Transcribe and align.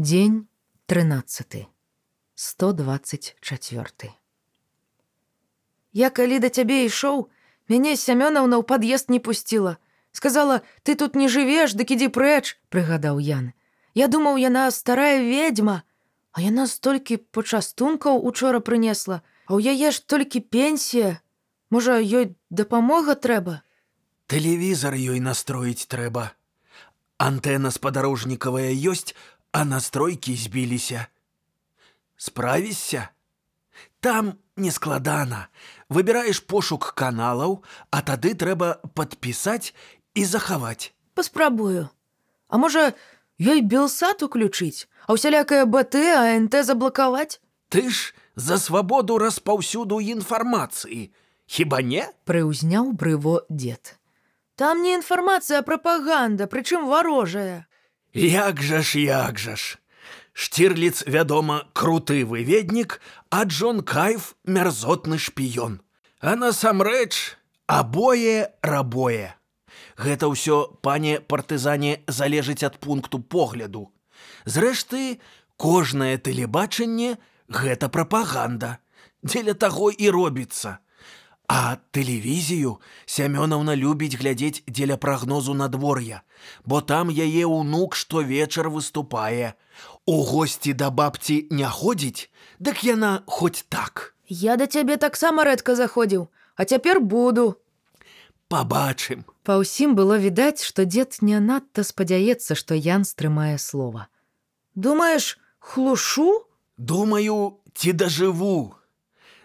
Дзень 0.00 0.46
13 0.86 1.66
124 2.34 4.10
Я 5.92 6.10
калі 6.10 6.38
да 6.38 6.50
цябе 6.54 6.86
ішоў, 6.86 7.26
мяне 7.66 7.98
сямёнаўна 7.98 8.62
ў 8.62 8.62
пад'езд 8.62 9.10
не 9.10 9.18
пусціла. 9.18 9.82
Сказала: 10.14 10.62
ты 10.86 10.94
тут 10.94 11.18
не 11.18 11.26
жывеш, 11.26 11.74
дык 11.74 11.90
ідзі 11.98 12.14
прэч, 12.14 12.62
прыгадаў 12.70 13.18
Ян. 13.18 13.50
Я 13.98 14.06
думаў, 14.06 14.38
яна 14.38 14.70
старая 14.70 15.18
ведьма, 15.18 15.82
а 16.30 16.46
яна 16.46 16.70
столькі 16.70 17.18
пачастункаў 17.34 18.22
учора 18.22 18.62
прынесла, 18.62 19.26
а 19.50 19.58
ў 19.58 19.74
яе 19.74 19.90
ж 19.90 19.98
толькі 20.06 20.46
пенсія. 20.46 21.18
Можа, 21.74 21.98
ёй 21.98 22.38
дапамога 22.54 23.18
трэба. 23.18 23.66
Тэлевізор 24.30 24.94
ёй 24.94 25.18
настроіць 25.18 25.90
трэба. 25.90 26.38
Антэна 27.18 27.74
спадарожнікавая 27.74 28.70
ёсць, 28.70 29.18
а 29.52 29.64
настройкі 29.64 30.36
збіліся. 30.36 31.06
Справішся? 32.16 33.08
Там 34.00 34.34
нескладана. 34.56 35.48
Выбіраеш 35.88 36.40
пошук 36.40 36.92
каналаў, 36.98 37.62
а 37.90 38.02
тады 38.02 38.34
трэба 38.34 38.82
падпісаць 38.94 39.74
і 40.14 40.24
захаваць. 40.24 40.92
Паспрабую. 41.14 41.88
А 42.48 42.58
можа, 42.58 42.92
ёй 43.38 43.62
белсад 43.62 44.22
уключыць, 44.22 44.90
а 45.06 45.14
ўсялякае 45.14 45.64
БТ, 45.64 45.94
АНТ 46.18 46.66
заблакаваць? 46.66 47.40
Ты 47.68 47.90
ж 47.90 48.14
за 48.34 48.58
свабоду 48.58 49.18
распаўсюду 49.18 50.00
інфармацыі. 50.00 51.14
Хіба 51.48 51.80
не? 51.82 52.04
прыўзняў 52.24 52.92
брыво 52.92 53.46
дзед. 53.48 53.96
Там 54.58 54.82
не 54.82 54.98
інфармацыя, 54.98 55.62
а 55.62 55.62
прапаганда, 55.62 56.50
прычым 56.50 56.90
варожая. 56.90 57.67
Як 58.14 58.62
жа 58.62 58.82
ж, 58.82 59.00
як 59.00 59.38
жа 59.38 59.56
ж. 59.56 59.78
Штирліц, 60.32 61.04
вядома, 61.06 61.66
круты 61.74 62.24
выведнік, 62.24 63.00
а 63.30 63.44
Джон 63.44 63.82
Кайф 63.82 64.34
мярзотны 64.46 65.18
шпіён. 65.18 65.80
А 66.20 66.36
насамрэч, 66.36 67.36
абое 67.66 68.54
рабое. 68.62 69.34
Гэта 69.98 70.30
ўсё, 70.30 70.78
пане 70.80 71.18
партызане, 71.20 72.06
залежыць 72.06 72.62
ад 72.62 72.78
пункту 72.78 73.18
погляду. 73.18 73.90
Зрэшты, 74.46 75.18
кожнае 75.58 76.18
тэлебачанне 76.22 77.18
гэта 77.50 77.88
прапаганда. 77.90 78.78
Дзеля 79.22 79.54
таго 79.54 79.90
і 79.90 80.10
робіцца. 80.10 80.78
А 81.48 81.80
тэлевізію 81.96 82.76
сямёнаўна 83.08 83.72
любіць 83.72 84.20
глядзець 84.20 84.62
дзеля 84.68 84.96
прагнозу 85.00 85.54
надвор'я, 85.56 86.20
бо 86.68 86.80
там 86.80 87.08
яе 87.08 87.48
ўнук 87.48 87.96
штовечар 87.96 88.68
выступае. 88.68 89.56
У 90.04 90.22
госці 90.28 90.76
да 90.76 90.90
бабці 90.90 91.48
не 91.50 91.64
ходзіць, 91.64 92.28
дык 92.60 92.84
яна 92.84 93.24
хоць 93.24 93.64
так. 93.68 94.12
Я 94.28 94.60
да 94.60 94.68
цябе 94.68 95.00
таксама 95.00 95.48
рэдка 95.48 95.72
заходзіў, 95.72 96.28
а 96.56 96.68
цяпер 96.68 97.00
буду. 97.00 97.56
Пабачым. 98.52 99.24
Па 99.44 99.56
ўсім 99.60 99.96
было 99.96 100.20
відаць, 100.20 100.60
што 100.60 100.84
дзед 100.84 101.24
не 101.24 101.40
надта 101.40 101.80
спадзяецца, 101.80 102.52
што 102.52 102.76
Ян 102.76 103.08
стрымае 103.08 103.56
слова. 103.56 104.08
Думаеш, 104.76 105.40
хлушу? 105.58 106.44
Думаю, 106.76 107.60
ці 107.72 107.92
дажыву. 107.92 108.76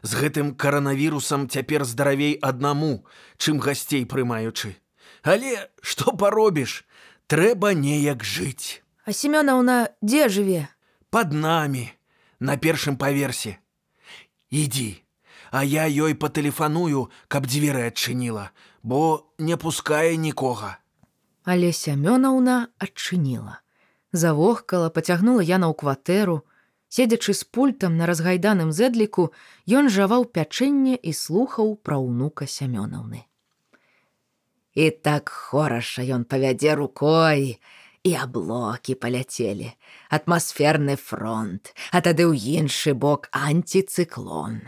З 0.03 0.19
гэтым 0.19 0.51
каранавірусам 0.59 1.47
цяпер 1.47 1.87
здаравей 1.87 2.35
аднаму, 2.43 3.07
чым 3.39 3.63
гасцей 3.63 4.03
прымаючы. 4.03 4.75
Але 5.23 5.71
што 5.79 6.11
паробіш, 6.11 6.83
трэба 7.31 7.71
неяк 7.71 8.23
жыць. 8.27 8.83
А 9.07 9.15
семёнаўна 9.15 9.95
дзе 10.03 10.27
жыве? 10.27 10.67
Пад 11.09 11.31
намі, 11.31 11.87
на 12.39 12.59
першым 12.59 12.99
паверсе. 12.99 13.59
Ідзі, 14.51 14.99
а 15.55 15.63
я 15.63 15.87
ёй 15.87 16.19
патэлефаную, 16.19 17.07
каб 17.31 17.47
дзверы 17.47 17.87
адчыніла, 17.87 18.51
бо 18.83 19.31
не 19.39 19.55
пускае 19.55 20.19
нікога. 20.19 20.83
Але 21.47 21.71
сямёнаўна 21.71 22.75
адчыніла. 22.75 23.63
Завохкала, 24.11 24.91
пацягнула 24.91 25.41
яна 25.41 25.71
ў 25.71 25.75
кватэру, 25.79 26.43
Седзячы 26.93 27.33
з 27.33 27.43
пультам 27.49 27.97
на 27.97 28.05
разгайданым 28.05 28.69
зэдліку, 28.69 29.31
ён 29.65 29.89
жаваў 29.89 30.27
пячэнне 30.29 30.93
і 30.93 31.11
слухаў 31.17 31.71
пра 31.81 31.97
ўнука 31.97 32.45
сямёнаўны. 32.45 33.25
І 34.77 34.89
так 35.01 35.29
хораша 35.29 36.05
ён 36.05 36.25
павядзе 36.29 36.75
рукой, 36.77 37.57
і 38.03 38.11
аблокі 38.13 38.93
паляцелі, 38.93 39.71
атмасферны 40.13 40.93
фронт, 41.01 41.73
а 41.89 42.03
тады 42.05 42.29
ў 42.29 42.37
іншы 42.61 42.93
бок 42.93 43.25
антицыклон. 43.33 44.61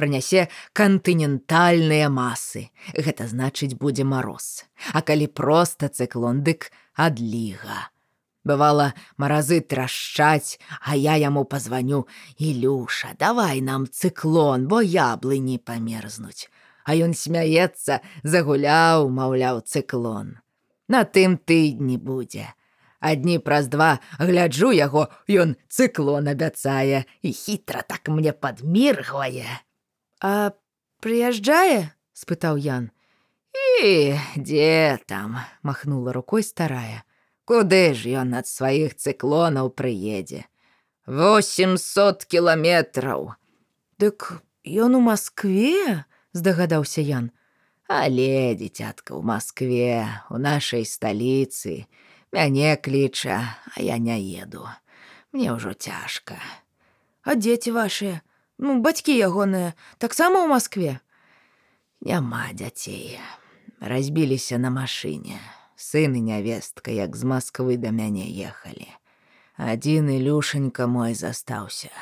Прынясе 0.00 0.48
кантынентальныя 0.72 2.08
масы. 2.08 2.70
Гэта 2.96 3.28
значыць 3.28 3.76
будзе 3.76 4.08
мароз. 4.08 4.64
А 4.96 5.04
калі 5.04 5.28
проста 5.28 5.92
цыклон, 5.92 6.40
дык 6.40 6.72
адліга. 6.96 7.92
Бывала, 8.46 8.94
маразы 9.18 9.58
трашчаць, 9.60 10.62
а 10.80 10.94
я 10.94 11.16
яму 11.18 11.42
пазваню: 11.44 12.06
Ілюша, 12.38 13.16
давай 13.18 13.60
нам 13.60 13.88
цыклон, 13.90 14.68
бо 14.70 14.78
яблыні 14.86 15.58
памерзнуць. 15.58 16.46
А 16.86 16.94
ён 16.94 17.18
смяецца, 17.18 17.98
загуляў, 18.22 19.10
маўляў 19.10 19.66
цыклон. 19.66 20.38
На 20.86 21.02
тым 21.02 21.34
тыдні 21.42 21.98
будзе. 21.98 22.54
Адні 23.02 23.42
праз 23.42 23.66
два 23.66 23.98
гляджу 24.22 24.70
яго, 24.70 25.10
ён 25.26 25.58
цыклон 25.66 26.30
абяцае 26.30 27.02
і 27.26 27.32
хітра 27.34 27.82
так 27.82 28.06
мне 28.06 28.30
падміргвае. 28.30 29.50
А 30.22 30.54
прыязджае?— 31.02 31.90
спытаў 32.14 32.62
Ян. 32.62 32.94
І 33.82 34.14
дзе 34.38 35.02
там?— 35.10 35.42
махнула 35.66 36.14
рукой 36.14 36.46
старая. 36.46 37.02
Куды 37.46 37.94
ж 37.94 38.10
ён 38.18 38.34
ад 38.34 38.50
сваіх 38.50 38.98
цыклонаў 38.98 39.70
прыедзе? 39.70 40.42
800 41.06 42.26
кіламетраў. 42.26 43.38
Дык 44.02 44.42
ён 44.66 44.98
у 44.98 45.00
Маскве, 45.06 46.02
здагадаўся 46.34 47.06
Ян. 47.06 47.30
Але 47.86 48.58
дзіцятка 48.58 49.14
ў 49.14 49.22
Маскве, 49.22 50.10
у 50.34 50.42
нашай 50.42 50.82
сталіцы, 50.82 51.86
мяне 52.34 52.74
кліча, 52.74 53.38
а 53.46 53.78
я 53.78 54.02
не 54.02 54.18
еду. 54.42 54.66
Мне 55.30 55.54
ўжо 55.54 55.78
цяжка. 55.78 56.42
А 57.22 57.38
дзеці 57.38 57.70
вашыя, 57.70 58.26
ну 58.58 58.82
бацькі 58.82 59.14
ягоныя, 59.14 59.78
таксама 60.02 60.42
ў 60.42 60.50
Маскве. 60.50 60.98
Няма 62.02 62.50
дзяцей. 62.58 63.22
Разбіліся 63.78 64.58
на 64.58 64.74
машыне 64.74 65.38
сын 65.76 66.16
і 66.16 66.20
нявестка, 66.20 66.90
як 66.90 67.16
з 67.16 67.24
Масквы 67.24 67.76
да 67.76 67.92
мяне 67.92 68.26
ехалі. 68.26 68.88
Адзін 69.56 70.10
Ілюшенька 70.10 70.86
мой 70.86 71.14
застаўся. 71.14 71.92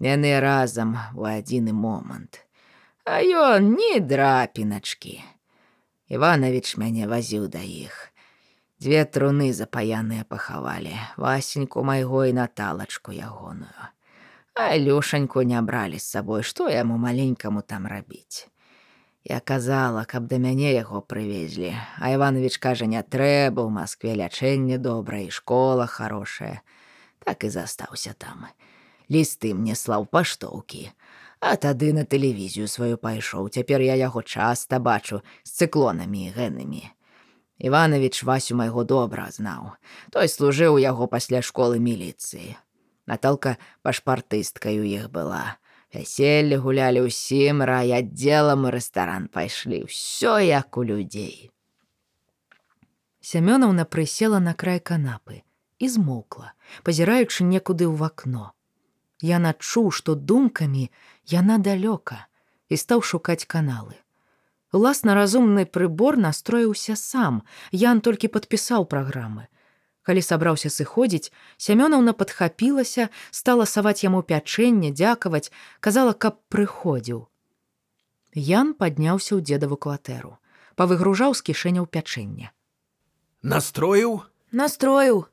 Яны 0.00 0.40
разам 0.40 0.96
у 1.14 1.24
адзіны 1.28 1.72
момант. 1.72 2.44
А 3.04 3.20
ён 3.20 3.74
не 3.76 4.00
драпіначкі. 4.00 5.20
Іванович 6.08 6.76
мяне 6.76 7.08
вазіў 7.08 7.48
да 7.48 7.60
іх. 7.60 8.12
Дзве 8.82 9.04
труны 9.06 9.52
запаяныя 9.52 10.24
пахавалі, 10.24 10.96
Васеньку 11.16 11.84
майго 11.84 12.24
і 12.26 12.32
наталачку 12.32 13.12
ягоную. 13.12 13.90
А 14.54 14.74
Ілюшаньку 14.74 15.42
не 15.42 15.60
бралі 15.62 15.98
з 15.98 16.04
сабой, 16.04 16.42
што 16.42 16.68
яму 16.68 16.98
маленькаму 16.98 17.62
там 17.62 17.86
рабіць. 17.86 18.51
Я 19.24 19.40
казала, 19.40 20.04
каб 20.04 20.26
да 20.26 20.38
мяне 20.42 20.72
яго 20.74 21.00
прывезлі. 21.00 21.78
А 21.98 22.10
Іванович 22.10 22.58
кажа, 22.58 22.90
не 22.90 22.98
трэба 23.02 23.62
ў 23.62 23.70
Маскве 23.70 24.18
лячэнне 24.18 24.82
добрае, 24.82 25.30
школа 25.30 25.86
хорошая. 25.86 26.62
Так 27.22 27.44
і 27.46 27.50
застаўся 27.54 28.18
там. 28.18 28.50
Лісты 29.06 29.54
мне 29.54 29.78
слаў 29.78 30.10
паштоўкі. 30.10 30.90
А 31.38 31.54
тады 31.54 31.94
на 31.94 32.02
тэлевізію 32.02 32.66
сваю 32.66 32.98
пайшоў. 32.98 33.46
Цяпер 33.46 33.82
я 33.82 33.94
яго 33.94 34.22
часта 34.22 34.82
бачу 34.82 35.22
з 35.46 35.50
цыклонамі 35.50 36.26
і 36.26 36.34
гэнамі. 36.34 36.82
Іванович 37.62 38.26
Васю 38.26 38.58
майго 38.58 38.82
добра 38.82 39.30
знаў. 39.30 39.78
Той 40.10 40.26
служыў 40.26 40.82
яго 40.82 41.06
пасля 41.06 41.42
школы 41.46 41.78
міліцыі. 41.78 42.58
Наталка 43.06 43.54
пашпартысткаю 43.86 44.82
іх 44.82 45.10
была. 45.14 45.61
Вяселле 45.92 46.56
гулялі 46.56 47.04
ўсім 47.04 47.60
рай 47.68 47.92
аддзелам 47.92 48.64
у 48.64 48.70
рэстаран 48.72 49.28
пайшлі 49.28 49.84
ўсё 49.84 50.40
як 50.40 50.80
у 50.80 50.84
людзей. 50.88 51.52
Сямёнаўна 53.20 53.84
прысела 53.84 54.40
на 54.40 54.56
край 54.56 54.80
канапы 54.80 55.44
і 55.78 55.86
змоўкла, 55.92 56.56
пазіраючы 56.82 57.44
некуды 57.44 57.84
ў 57.84 57.94
вакно. 58.00 58.56
Я 59.20 59.36
адчуў, 59.38 59.92
што 59.92 60.16
думкамі 60.16 60.88
яна 61.30 61.60
далёка 61.60 62.24
і 62.72 62.80
стаў 62.80 63.04
шукаць 63.04 63.44
каналы. 63.44 63.94
Уласна 64.72 65.14
разумны 65.14 65.68
прыбор 65.68 66.16
настроіўся 66.16 66.96
сам, 66.96 67.44
Ян 67.70 68.00
толькі 68.00 68.32
падпісаў 68.32 68.88
праграмы. 68.88 69.46
Калі 70.02 70.22
сабраўся 70.22 70.70
сыходзіць, 70.70 71.30
Сямёнаўна 71.56 72.12
падхапілася, 72.12 73.08
стала 73.30 73.66
саваць 73.66 74.02
яму 74.02 74.22
пячэнне, 74.22 74.90
дзякаваць, 74.90 75.52
казала, 75.80 76.12
каб 76.12 76.42
прыходзіў. 76.50 77.28
Ян 78.34 78.74
падняўся 78.74 79.38
ў 79.38 79.40
дзедаву 79.46 79.78
кватэру, 79.78 80.38
павыгружаў 80.74 81.38
з 81.38 81.46
кішэняў 81.50 81.86
пячэння. 81.86 82.50
Настроіў? 83.42 84.22
Настроіў. 84.50 85.26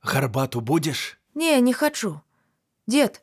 Гарбату 0.00 0.60
будзеш? 0.60 1.18
Не, 1.34 1.60
не 1.60 1.72
хачу. 1.72 2.20
Дед, 2.86 3.22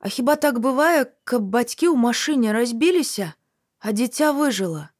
а 0.00 0.08
хіба 0.08 0.36
так 0.36 0.60
бывае, 0.62 1.10
каб 1.24 1.42
бацькі 1.42 1.90
ў 1.90 1.96
машыне 1.98 2.54
разбіліся, 2.54 3.34
а 3.82 3.92
дзіця 3.92 4.30
выжыла. 4.30 4.90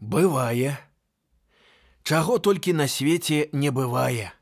Бывае. 0.00 0.78
Чаго 2.04 2.36
толькі 2.38 2.76
на 2.76 2.84
свеце 2.84 3.48
не 3.56 3.72
бывае. 3.72 4.36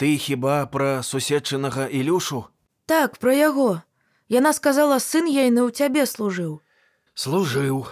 Ты 0.00 0.16
хіба 0.16 0.64
пра 0.64 1.04
суседчынага 1.04 1.84
Ілюшу? 1.92 2.48
Так, 2.88 3.20
пра 3.20 3.36
яго. 3.36 3.84
Яна 4.32 4.56
сказала, 4.56 4.96
сын 4.96 5.28
ейны 5.28 5.60
ў 5.60 5.76
цябе 5.76 6.08
служыў. 6.08 6.64
Служыў. 7.12 7.84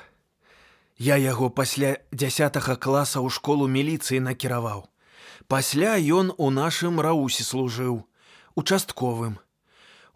Я 0.97 1.21
яго 1.21 1.53
пасля 1.53 2.01
дзясятага 2.17 2.81
класа 2.81 3.21
ў 3.21 3.29
школу 3.29 3.69
міліцыі 3.69 4.25
накіраваў. 4.25 4.89
Пасля 5.53 6.01
ён 6.01 6.33
у 6.41 6.49
нашым 6.49 6.97
раусе 6.97 7.45
служыў, 7.45 8.09
участковым. 8.57 9.37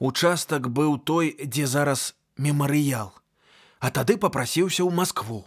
Участак 0.00 0.72
быў 0.72 0.96
той, 0.96 1.36
дзе 1.44 1.68
зараз 1.68 2.16
мемарыял. 2.40 3.12
А 3.84 3.92
тады 3.92 4.16
папрасіўся 4.16 4.80
ў 4.80 4.90
Маскву. 4.96 5.44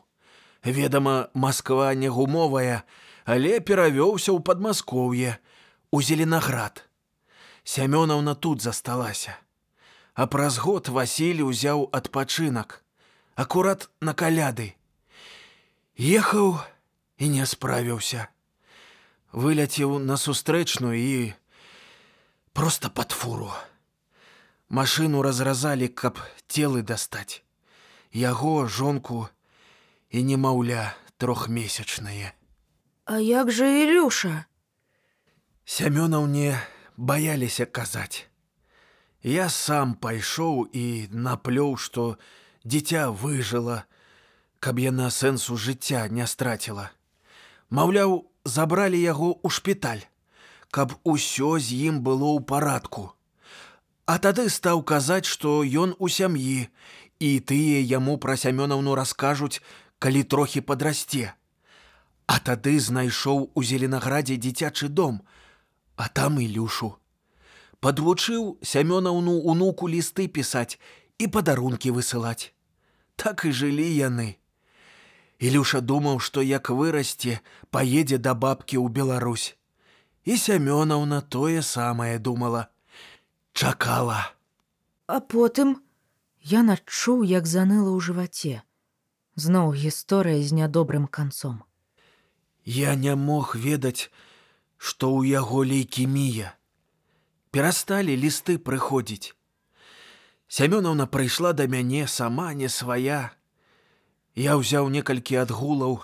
Ведама, 0.62 1.34
Масква 1.34 1.90
не 1.98 2.10
гумовая, 2.10 2.86
але 3.26 3.60
перавёўся 3.60 4.30
ў 4.32 4.40
падмаскоўе, 4.46 5.42
у 5.92 6.02
зеленаград. 6.02 6.86
Сямёнаўна 7.66 8.36
тут 8.36 8.62
засталася. 8.62 9.34
А 10.14 10.28
праз 10.28 10.62
год 10.62 10.88
Васіль 10.88 11.42
узяў 11.42 11.90
адпачынак, 11.92 12.86
акурат 13.36 13.90
на 14.00 14.14
каляды. 14.14 14.78
Ехаў 15.98 16.62
і 17.18 17.26
не 17.34 17.46
справіўся. 17.50 18.30
Выляцеў 19.34 20.00
на 20.00 20.16
сустрэчную 20.16 20.96
і 20.96 21.34
просто 22.54 22.90
пад 22.90 23.12
фуру. 23.12 23.52
Машыну 24.70 25.26
разразалі, 25.26 25.88
каб 25.88 26.22
целы 26.48 26.86
дастаць. 26.86 27.44
Яго 28.14 28.68
жонку 28.68 29.28
і 30.10 30.24
немаўля 30.24 30.96
трохмесячнае. 31.18 32.32
А 33.06 33.20
як 33.22 33.52
жа 33.54 33.68
Ілюша? 33.70 34.50
Сямёнаўне 35.62 36.58
баяліся 36.98 37.70
казаць. 37.70 38.26
Я 39.22 39.46
сам 39.54 39.94
пайшоў 39.94 40.66
і 40.74 41.14
наплёў, 41.14 41.78
што 41.78 42.18
дзіця 42.66 43.14
выжыла, 43.14 43.86
каб 44.58 44.82
яна 44.82 45.12
сэнсу 45.14 45.54
жыцця 45.54 46.10
не 46.10 46.26
страціла. 46.26 46.90
Маўляў, 47.70 48.26
забралі 48.42 48.98
яго 48.98 49.38
ў 49.38 49.54
шпіталь, 49.54 50.02
каб 50.74 50.98
усё 51.06 51.62
з 51.62 51.78
ім 51.94 52.02
было 52.02 52.34
ў 52.34 52.42
парадку. 52.42 53.14
А 54.10 54.18
тады 54.18 54.50
стаў 54.50 54.82
казаць, 54.82 55.30
што 55.30 55.62
ён 55.62 55.94
у 56.02 56.10
сям'і, 56.10 56.74
і 57.22 57.30
тыя 57.40 57.86
яму 57.86 58.18
пра 58.18 58.34
сямёнаўну 58.34 58.98
раскажуць, 58.98 59.62
калі 60.02 60.26
трохі 60.26 60.66
падрасце. 60.66 61.38
А 62.28 62.40
тады 62.40 62.80
знайшоў 62.80 63.52
у 63.54 63.64
зеленаградзе 63.64 64.38
дзіцячы 64.38 64.90
дом, 64.90 65.22
а 65.96 66.08
там 66.10 66.40
ілюшу. 66.42 66.96
Падвучыў 67.80 68.58
сямёнаўну 68.66 69.36
унуку 69.52 69.88
лісты 69.88 70.28
пісаць 70.28 70.80
і 71.20 71.28
падарункі 71.28 71.92
высылаць. 71.92 72.52
Так 73.16 73.46
і 73.46 73.52
жылі 73.52 73.86
яны. 73.86 74.38
Ілюша 75.40 75.82
думаў, 75.82 76.20
што 76.20 76.42
як 76.42 76.70
вырасце, 76.70 77.40
паедзе 77.70 78.18
да 78.18 78.34
бабкі 78.34 78.82
ў 78.82 78.90
Беларусь. 78.90 79.54
І 80.26 80.38
сямёнаўна 80.42 81.22
тое 81.22 81.62
самае 81.62 82.18
думала. 82.18 82.68
Чакала. 83.54 84.34
А 85.08 85.20
потым 85.22 85.78
Я 86.46 86.62
адчуў, 86.72 87.22
як 87.26 87.48
заныла 87.50 87.90
ў 87.90 88.00
жываце. 88.06 88.62
Зноў 89.34 89.72
гісторыя 89.74 90.42
з 90.46 90.54
нядобрым 90.54 91.08
канцом. 91.18 91.64
Я 92.66 92.96
не 92.96 93.14
мог 93.16 93.56
ведаць, 93.56 94.10
што 94.78 95.14
ў 95.14 95.38
яго 95.38 95.62
лейкемія. 95.62 96.58
Перасталі 97.54 98.18
лісты 98.18 98.58
прыходзіць. 98.58 99.38
Сямёнаўна 100.50 101.06
прыйшла 101.06 101.54
да 101.54 101.70
мяне 101.70 102.08
сама 102.10 102.54
не 102.58 102.70
свая. 102.70 103.38
Я 104.34 104.58
ўзяў 104.58 104.90
некалькі 104.90 105.38
адгулаў, 105.46 106.02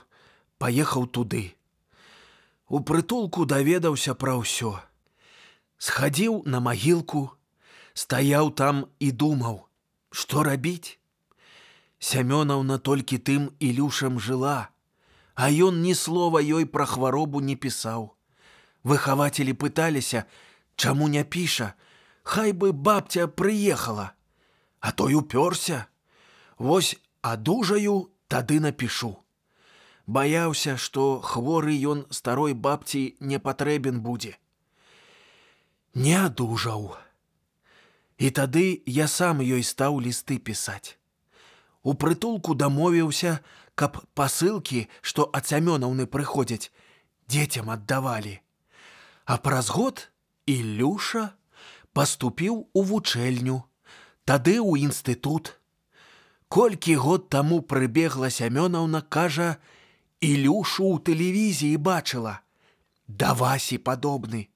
паехаў 0.62 1.10
туды. 1.10 1.58
У 2.70 2.80
прытулку 2.80 3.50
даведаўся 3.50 4.14
пра 4.14 4.38
ўсё. 4.38 4.78
Схадзіў 5.82 6.46
на 6.46 6.62
магілку, 6.62 7.34
стаяў 7.98 8.54
там 8.54 8.86
і 9.02 9.10
думаў, 9.12 9.66
што 10.14 10.46
рабіць. 10.46 11.02
Сямёнаўна 11.98 12.78
толькі 12.78 13.18
тым 13.18 13.50
ілюшам 13.58 14.22
жыла, 14.22 14.70
а 15.42 15.50
ён 15.50 15.82
ні 15.82 15.96
слова 15.98 16.38
ёй 16.38 16.68
пра 16.70 16.86
хваробу 16.86 17.40
не 17.42 17.56
пісаў. 17.58 18.14
Выхавацелі 18.86 19.54
пыталіся, 19.58 20.26
чаму 20.76 21.08
не 21.10 21.24
піша, 21.24 21.74
Хай 22.24 22.52
бы 22.54 22.72
бабця 22.72 23.26
прыехала, 23.26 24.14
А 24.80 24.92
той 24.92 25.16
упёрся. 25.18 25.88
Вось 26.58 26.94
адужаю, 27.22 28.12
тады 28.28 28.60
напішу. 28.60 29.18
Баяўся, 30.06 30.78
што 30.78 31.18
хворы 31.22 31.74
ён 31.94 32.06
старой 32.10 32.54
бабці 32.54 33.16
не 33.20 33.40
патрэбен 33.40 34.02
будзе. 34.06 34.38
Не 35.94 36.22
адужаў. 36.22 36.98
І 38.18 38.30
тады 38.30 38.84
я 38.86 39.08
сам 39.08 39.42
ёй 39.42 39.66
стаў 39.66 40.02
лісты 40.06 40.38
пісаць. 40.38 40.98
У 41.82 41.98
прытулку 41.98 42.54
дамовіўся, 42.54 43.40
каб 43.82 43.98
пасылкі, 44.14 44.86
што 45.02 45.26
ад 45.34 45.50
сямёнаўны 45.50 46.06
прыходзяць, 46.06 46.70
дзецям 47.26 47.74
аддавалі. 47.74 48.38
А 49.26 49.38
праз 49.42 49.74
год 49.74 50.06
Ілюша 50.46 51.32
паступіў 51.98 52.60
у 52.74 52.82
вучэльню, 52.92 53.58
тады 54.30 54.56
ў 54.62 54.86
інстытут. 54.86 55.58
Колькі 56.52 56.96
год 57.02 57.30
таму 57.34 57.62
прыбегла 57.74 58.30
сямёнаўна, 58.30 59.02
кажа: 59.02 59.58
Ілюшу 60.22 60.86
ў 60.86 61.02
тэлевізіі 61.10 61.82
бачыла, 61.82 62.38
да 63.08 63.34
васі 63.34 63.82
падобны. 63.82 64.50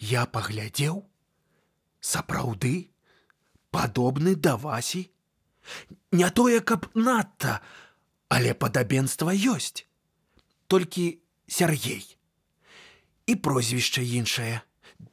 Я 0.00 0.24
паглядзеў, 0.24 1.02
сапраўды, 2.00 2.88
падобны 3.76 4.36
да 4.36 4.56
васі. 4.56 5.10
Не 6.12 6.30
тое, 6.30 6.60
каб 6.60 6.86
надта, 6.94 7.60
але 8.28 8.54
падабенства 8.54 9.32
ёсць. 9.32 9.86
Толькі 10.66 11.18
Сергей 11.46 12.16
і 13.26 13.34
прозвішча 13.34 14.02
іншае. 14.02 14.62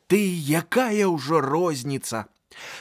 Ты 0.07 0.21
якая 0.49 1.09
ўжо 1.09 1.41
розніца. 1.41 2.25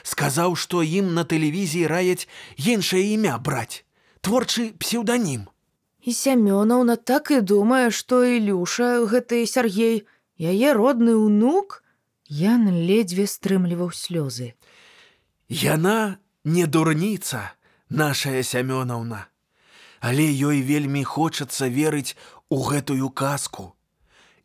Сказаў, 0.05 0.55
што 0.57 0.83
ім 0.85 1.15
на 1.17 1.25
тэлевізіі 1.25 1.89
раяць 1.89 2.29
іншае 2.61 3.17
імя 3.17 3.39
браць, 3.41 3.85
творчы 4.21 4.77
псеўданім. 4.77 5.49
І 6.03 6.11
Сямёнаўна 6.13 6.97
так 6.97 7.31
і 7.31 7.41
думае, 7.41 7.89
што 7.91 8.21
Ілюша 8.27 9.07
гэты 9.09 9.47
Сергей, 9.47 10.05
яе 10.37 10.75
родны 10.77 11.17
ўнук, 11.17 11.81
Ян 12.33 12.65
ледзьве 12.65 13.27
стрымліваў 13.29 13.93
слёзы. 13.93 14.57
Яна 15.49 16.17
не 16.45 16.65
дурніца, 16.65 17.53
нашая 17.89 18.41
сямёнаўна, 18.41 19.29
але 20.03 20.27
ёй 20.27 20.61
вельмі 20.67 21.07
хочацца 21.07 21.71
верыць 21.71 22.19
у 22.51 22.59
гэтую 22.67 23.09
казку. 23.15 23.73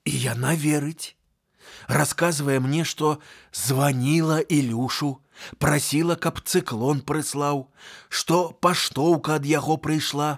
І 0.05 0.13
яна 0.13 0.53
верыць. 0.53 1.17
Расказвае 1.89 2.59
мне, 2.61 2.85
што 2.85 3.17
званіла 3.51 4.37
Ілюшу, 4.39 5.17
прасіла, 5.57 6.15
каб 6.15 6.39
цыклон 6.45 7.01
прыслаў, 7.01 7.65
што 8.09 8.53
паштоўка 8.61 9.41
ад 9.41 9.49
яго 9.49 9.77
прыйшла. 9.81 10.29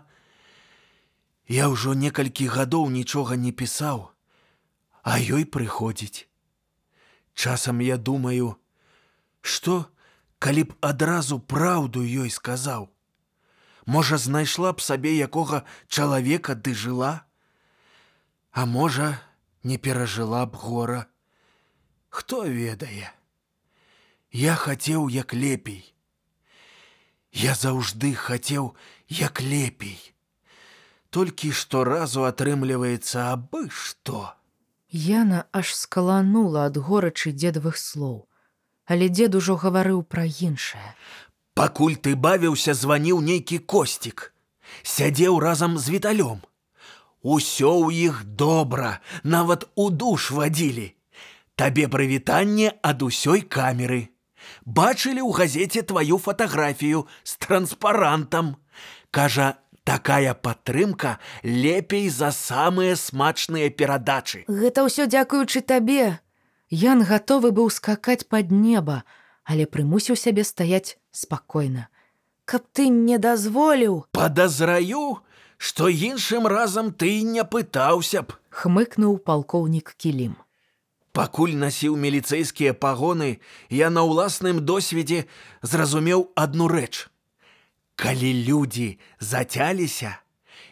Я 1.51 1.67
ўжо 1.73 1.93
некалькі 1.99 2.47
гадоў 2.55 2.87
нічога 2.93 3.35
не 3.35 3.51
пісаў, 3.51 4.07
а 5.03 5.19
ёй 5.19 5.43
прыходзіць. 5.43 6.29
Часам 7.33 7.83
я 7.83 7.97
думаю, 7.97 8.55
што, 9.41 9.91
калі 10.39 10.63
б 10.71 10.79
адразу 10.79 11.39
праўду 11.39 12.05
ёй 12.07 12.31
сказаў, 12.31 12.87
Можа, 13.89 14.17
знайшла 14.21 14.69
б 14.77 14.85
сабе 14.85 15.17
якога 15.17 15.65
чалавека 15.89 16.53
ды 16.53 16.75
жыла, 16.77 17.25
А 18.51 18.65
можа, 18.65 19.21
не 19.63 19.77
перажыла 19.77 20.45
б 20.45 20.55
гора. 20.55 21.07
Хто 22.09 22.43
ведае? 22.43 23.09
Я 24.31 24.55
хацеў 24.55 25.09
як 25.09 25.33
лепей. 25.33 25.93
Я 27.31 27.53
заўжды 27.55 28.13
хацеў 28.13 28.75
як 29.07 29.41
лепей. 29.41 29.97
Толькі 31.09 31.51
шторазу 31.51 32.25
атрымліваецца 32.29 33.33
абы 33.33 33.69
што. 33.69 34.33
Яна 34.89 35.45
аж 35.53 35.73
скаланула 35.73 36.69
ад 36.69 36.77
горачы 36.77 37.33
дзедавых 37.33 37.77
слоў, 37.77 38.29
але 38.85 39.09
дзед 39.09 39.33
ужо 39.33 39.57
гаварыў 39.57 40.05
пра 40.05 40.25
іншае. 40.29 40.93
Пакуль 41.59 41.97
ты 41.99 42.15
бавіўся, 42.15 42.71
званіў 42.71 43.17
нейкі 43.19 43.57
косцік. 43.71 44.31
Сядзеў 44.83 45.39
разам 45.43 45.75
з 45.75 45.91
віталём. 45.91 46.39
Усё 47.19 47.71
ў 47.83 48.07
іх 48.07 48.23
добра, 48.23 49.03
нават 49.23 49.65
у 49.75 49.89
душ 49.91 50.31
вадзілі. 50.31 50.95
Табе 51.59 51.91
прывітанне 51.91 52.71
ад 52.79 53.03
усёй 53.03 53.43
камеры. 53.43 54.07
Бачылі 54.63 55.19
ў 55.19 55.35
газеце 55.35 55.83
тваю 55.83 56.15
фатаграфію 56.15 57.03
з 57.27 57.35
транспарантам. 57.43 58.55
Кажа, 59.11 59.59
такая 59.83 60.31
падтрымка 60.31 61.19
лепей 61.43 62.07
за 62.07 62.31
самыя 62.31 62.95
смачныя 62.95 63.67
перадачы. 63.67 64.47
Гэта 64.47 64.87
ўсё 64.87 65.11
дзякуючы 65.11 65.59
табе. 65.59 66.23
Ян 66.71 67.03
гатовы 67.03 67.51
быў 67.51 67.67
скакаць 67.67 68.23
пад 68.31 68.47
неба, 68.47 69.03
але 69.43 69.67
прымусіў 69.67 70.15
сябе 70.15 70.47
стаяць 70.47 70.95
спакойна. 71.11 71.89
Каб 72.45 72.65
ты 72.73 72.89
не 72.89 73.17
дазволіў, 73.17 74.05
Падазраю, 74.11 75.21
што 75.57 75.89
іншым 75.89 76.47
разам 76.47 76.91
ты 76.91 77.21
не 77.21 77.43
пытаўся 77.43 78.23
б. 78.23 78.33
Хмыкнуў 78.49 79.19
палкоўнік 79.21 79.93
кілім. 79.97 80.33
Пакуль 81.13 81.53
насіў 81.57 81.97
міліцэйскія 81.97 82.73
пагоны, 82.73 83.41
я 83.69 83.89
на 83.89 84.05
ўласным 84.05 84.61
досведзе 84.65 85.25
зразумеў 85.61 86.29
адну 86.35 86.69
рэч. 86.69 87.09
Калі 87.99 88.31
людзі 88.47 88.97
зацяліся, 89.19 90.15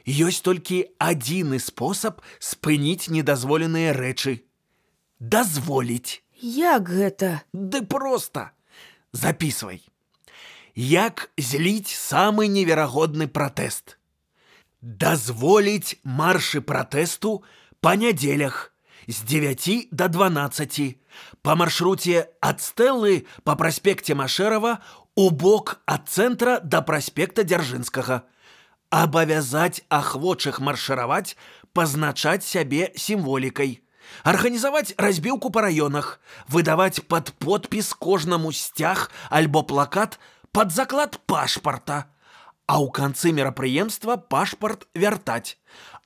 ёсць 0.08 0.42
толькі 0.42 0.88
адзіны 1.04 1.60
спосаб 1.60 2.24
спыніць 2.40 3.12
недазволеныя 3.12 3.92
рэчы. 3.98 4.42
Дазволіць. 5.20 6.22
як 6.40 6.90
гэта? 6.90 7.42
Ды 7.54 7.82
проста. 7.82 8.52
Записывай. 9.12 9.82
Як 10.78 11.32
зліць 11.42 11.90
самы 11.90 12.46
неверагодны 12.54 13.26
пратэст. 13.26 13.98
Дазволіць 14.78 15.98
маршы 16.06 16.62
пратэсту 16.62 17.42
па 17.82 17.96
нядзелях 17.98 18.70
з 19.10 19.26
9 19.26 19.90
до 19.90 20.06
12 20.06 21.02
па 21.42 21.56
маршруце 21.58 22.30
ад 22.46 22.62
стэлы 22.62 23.26
па 23.42 23.58
праспекце 23.58 24.14
Машэрава 24.14 24.78
у 25.18 25.32
бок 25.34 25.82
ад 25.90 26.14
цэнтра 26.14 26.62
да 26.62 26.86
праспекта 26.86 27.42
Дзяржынскага. 27.42 28.30
Абавязаць 28.94 29.82
ахвочых 29.90 30.62
маршыраваць, 30.62 31.34
пазначаць 31.74 32.46
сябе 32.46 32.94
сімволікай. 32.94 33.82
Арганізаваць 34.22 34.94
разбіўку 35.02 35.50
па 35.50 35.66
раёнах, 35.66 36.22
выдаваць 36.48 37.02
пад 37.10 37.34
подпіс 37.42 37.98
кожнаму 37.98 38.54
сцяг 38.54 39.10
альбо 39.34 39.66
плакат 39.66 40.22
пад 40.58 40.72
заклад 40.74 41.20
пашпарта. 41.30 42.10
А 42.66 42.82
ў 42.82 42.90
канцы 42.90 43.30
мерапрыемства 43.30 44.18
пашпарт 44.18 44.90
вяртаць. 44.98 45.54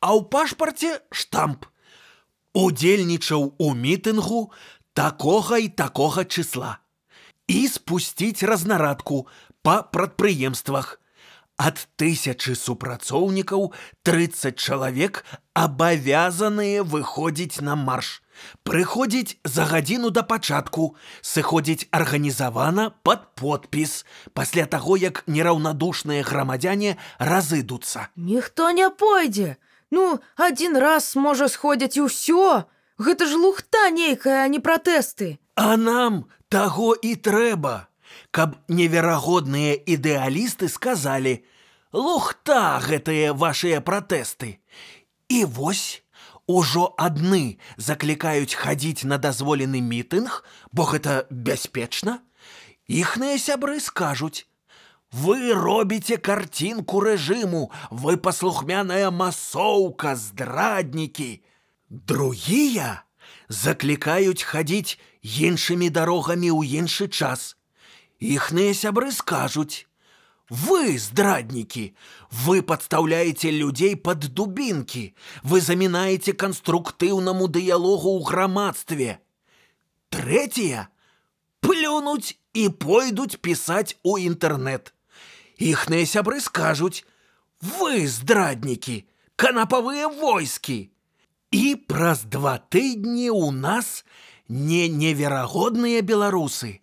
А 0.04 0.12
ў 0.12 0.28
пашпарце 0.28 1.00
штамп. 1.08 1.64
Удзельнічаў 2.52 3.56
у 3.56 3.68
мітынгу 3.72 4.52
такога 4.92 5.56
і 5.56 5.72
такога 5.72 6.28
числа. 6.28 6.84
І 7.48 7.64
спусціць 7.72 8.44
разнарадку 8.44 9.24
па 9.64 9.88
прадпрыемствах. 9.88 11.00
Ад 11.56 11.80
тысячы 11.96 12.60
супрацоўнікаў 12.60 13.72
30 14.04 14.60
чалавек 14.60 15.24
абавязаныя 15.56 16.84
выходзіць 16.84 17.64
на 17.64 17.80
марш. 17.80 18.20
Прыходзіць 18.64 19.38
за 19.44 19.66
гадзіну 19.66 20.10
да 20.10 20.24
пачатку, 20.24 20.96
сыходзіць 21.22 21.88
арганізавана 21.92 22.92
пад 23.04 23.36
подпіс, 23.36 24.06
пасля 24.34 24.66
таго, 24.66 24.98
як 24.98 25.24
нераўнадушныя 25.28 26.24
грамадзяне 26.24 26.98
разыдуцца. 27.20 28.10
Ніхто 28.16 28.72
не 28.72 28.90
пойдзе. 28.90 29.58
Ну, 29.92 30.20
адзін 30.38 30.78
раз 30.78 31.16
можа 31.16 31.50
сходзяць 31.52 31.98
і 31.98 32.08
ўсё. 32.08 32.64
Гэта 33.02 33.26
ж 33.26 33.36
лухта 33.36 33.90
нейкая, 33.90 34.46
а 34.46 34.48
не 34.48 34.60
пратэсты. 34.60 35.40
А 35.56 35.76
нам 35.76 36.30
таго 36.50 36.94
і 36.94 37.16
трэба, 37.18 37.88
каб 38.32 38.56
неверагодныя 38.68 39.76
ідэалісты 39.76 40.70
сказалі: 40.70 41.44
«Лухта 41.92 42.80
гэтыя 42.80 43.34
вашыя 43.34 43.82
пратэсты. 43.82 44.64
І 45.28 45.44
вось 45.46 46.01
ужо 46.52 46.84
адны 46.98 47.58
заклікаюць 47.78 48.58
хадзіць 48.60 49.08
на 49.08 49.18
дазволены 49.18 49.82
мітынг, 49.82 50.44
бо 50.72 50.88
гэта 50.92 51.26
бяспечна. 51.30 52.20
Іхныя 52.88 53.38
сябры 53.40 53.80
скажуць: 53.80 54.48
«Вы 55.24 55.54
робіце 55.56 56.18
карцінку 56.18 57.00
рэжыму, 57.04 57.72
вы 57.92 58.18
паслухмяная 58.18 59.12
масоўка, 59.12 60.16
здраднікі. 60.16 61.44
Другія 61.90 63.04
заклікаюць 63.50 64.44
хадзіць 64.48 65.00
іншымі 65.22 65.90
дарогамі 65.92 66.52
ў 66.52 66.84
іншы 66.84 67.08
час. 67.12 67.56
Іхныя 68.20 68.72
сябры 68.72 69.12
скажуць: 69.12 69.88
«Вы, 70.52 71.00
здраднікі, 71.00 71.96
вы 72.44 72.62
падстаўляеце 72.62 73.52
людзей 73.56 73.96
пад 73.96 74.28
дубінкі, 74.36 75.04
вы 75.48 75.62
замінаеце 75.64 76.36
канструктыўнаму 76.36 77.48
дыялогу 77.48 78.20
ў 78.20 78.28
грамадстве. 78.28 79.24
Трэція 80.12 80.92
плюнуць 81.64 82.36
і 82.52 82.68
пойдуць 82.68 83.40
пісаць 83.40 83.96
у 84.04 84.20
інтэрнэт. 84.20 84.92
Іхныя 85.56 86.04
сябры 86.04 86.44
скажуць: 86.44 87.08
«Вы, 87.80 88.04
здраднікі, 88.12 89.08
канапавыя 89.40 90.12
войскі. 90.12 90.92
І 91.56 91.76
праз 91.88 92.28
два 92.28 92.60
тыдні 92.60 93.32
ў 93.32 93.56
нас 93.56 94.04
не 94.52 94.92
неверагодныя 94.92 96.04
беларусы, 96.04 96.81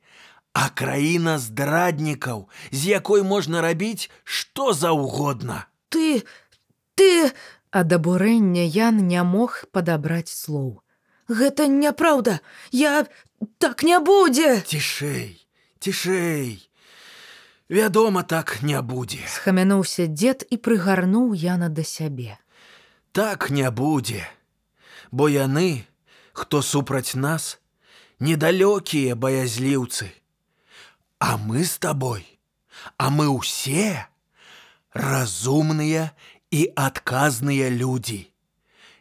а 0.58 0.66
краіна 0.74 1.38
здраднікаў, 1.38 2.48
з 2.74 2.80
якой 2.98 3.22
можна 3.22 3.62
рабіць 3.62 4.10
што 4.24 4.72
заўгодна. 4.74 5.70
Ты, 5.88 6.26
ты, 6.98 7.30
Ад 7.70 7.92
абурэння 7.92 8.64
Ян 8.66 9.06
не 9.06 9.22
мог 9.22 9.64
падабраць 9.70 10.32
слоў. 10.32 10.82
гэта 11.28 11.68
няпраўда. 11.68 12.40
Я 12.72 13.06
так 13.58 13.82
не 13.82 14.00
будзе. 14.00 14.64
Цішэй, 14.66 15.46
цішэй. 15.78 16.64
Вядома, 17.68 18.22
так 18.22 18.62
не 18.62 18.80
будзе. 18.82 19.20
Схамянуўся 19.28 20.08
дзед 20.08 20.42
і 20.50 20.56
прыгарнуў 20.56 21.34
Яна 21.36 21.68
да 21.68 21.84
сябе. 21.84 22.40
Так 23.12 23.50
не 23.50 23.70
будзе. 23.70 24.24
Бо 25.12 25.28
яны, 25.28 25.84
хто 26.32 26.62
супраць 26.62 27.14
нас, 27.14 27.60
недалёкія 28.18 29.14
баязліўцы. 29.14 30.17
А 31.18 31.36
мы 31.36 31.64
з 31.64 31.78
табой, 31.78 32.24
а 32.96 33.10
мы 33.10 33.26
ўсе 33.26 34.06
разумныя 34.94 36.10
і 36.50 36.60
адказныя 36.76 37.68
людзі. 37.70 38.30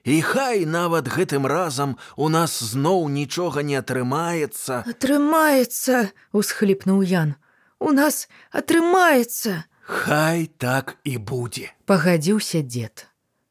І 0.08 0.22
хай 0.24 0.66
нават 0.66 1.12
гэтым 1.12 1.46
разам 1.46 1.98
у 2.16 2.30
нас 2.30 2.58
зноў 2.64 3.10
нічога 3.12 3.62
не 3.62 3.76
атрымаецца, 3.76 4.88
Атрымаецца, 4.88 6.12
усхліпнуў 6.32 7.04
Ян. 7.04 7.36
у 7.80 7.92
нас 7.92 8.28
атрымаецца. 8.52 9.64
Хай 9.84 10.48
так 10.58 10.98
і 11.04 11.18
будзе. 11.18 11.72
Пагадзіўся 11.86 12.62
дзед. 12.64 13.08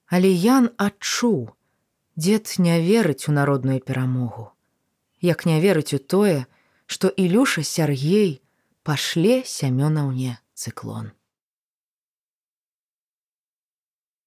Але 0.08 0.32
Ян 0.32 0.70
адчуў. 0.76 1.54
Дзед 2.16 2.56
не 2.58 2.80
верыць 2.80 3.28
у 3.28 3.32
народную 3.32 3.80
перамогу. 3.80 4.52
Як 5.20 5.46
не 5.46 5.61
верыць 5.61 5.94
у 5.94 5.99
тое, 5.99 6.46
што 6.87 7.08
Ілюша 7.08 7.62
Сергей 7.62 8.40
пашле 8.87 9.43
сямёнаўне 9.43 10.38
цыклон. 10.55 11.11